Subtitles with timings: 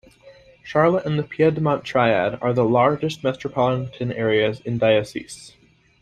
[0.63, 5.53] Charlotte and the Piedmont Triad are the largest metropolitan areas in the diocese.